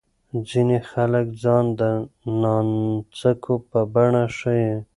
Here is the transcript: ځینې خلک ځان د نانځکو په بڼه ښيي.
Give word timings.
ځینې 0.49 0.77
خلک 0.91 1.27
ځان 1.43 1.65
د 1.79 1.81
نانځکو 2.41 3.53
په 3.69 3.79
بڼه 3.93 4.23
ښيي. 4.37 4.73